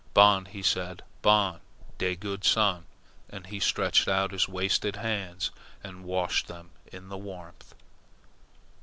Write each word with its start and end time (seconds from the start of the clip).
"BON!" 0.15 0.45
he 0.45 0.63
said. 0.63 1.03
"BON! 1.21 1.59
De 1.99 2.15
good 2.15 2.43
sun!" 2.43 2.85
And 3.29 3.45
he 3.45 3.59
stretched 3.59 4.07
out 4.07 4.31
his 4.31 4.47
wasted 4.49 4.95
hands 4.95 5.51
and 5.83 6.03
washed 6.05 6.47
them 6.47 6.71
in 6.91 7.09
the 7.09 7.19
warmth. 7.19 7.75